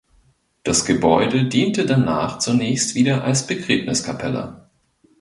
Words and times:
Das 0.63 0.85
Gebäude 0.85 1.45
diente 1.47 1.85
danach 1.85 2.39
zunächst 2.39 2.95
wieder 2.95 3.23
als 3.23 3.45
Begräbniskapelle. 3.45 4.67